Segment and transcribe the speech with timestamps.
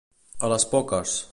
[0.47, 1.19] A les poques.